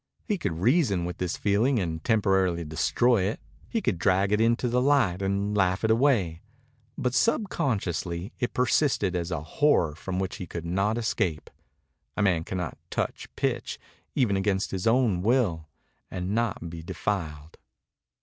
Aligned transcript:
He 0.25 0.39
could 0.39 0.57
reason 0.61 1.05
with 1.05 1.19
this 1.19 1.37
feeling 1.37 1.77
and 1.77 2.03
temporarily 2.03 2.63
destroy 2.65 3.21
it. 3.21 3.39
He 3.69 3.83
could 3.83 3.99
drag 3.99 4.31
it 4.31 4.41
into 4.41 4.67
the 4.67 4.81
light 4.81 5.21
and 5.21 5.55
laugh 5.55 5.83
it 5.83 5.91
away. 5.91 6.41
But 6.97 7.13
subconsciously 7.13 8.33
it 8.39 8.51
persisted 8.55 9.15
as 9.15 9.29
a 9.29 9.43
horror 9.43 9.93
from 9.93 10.17
which 10.17 10.37
he 10.37 10.47
could 10.47 10.65
not 10.65 10.97
escape. 10.97 11.51
A 12.17 12.23
man 12.23 12.43
cannot 12.43 12.79
touch 12.89 13.29
pitch, 13.35 13.77
even 14.15 14.35
against 14.35 14.71
his 14.71 14.87
own 14.87 15.21
will, 15.21 15.67
and 16.09 16.33
not 16.33 16.67
be 16.67 16.81
defiled. 16.81 17.59